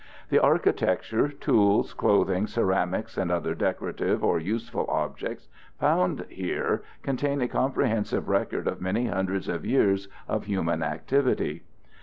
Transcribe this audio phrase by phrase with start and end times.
[0.29, 5.47] The architecture, tools, clothing, ceramics, and other decorative or useful objects
[5.79, 11.61] found here contain a comprehensive record of many hundreds of years of human activity.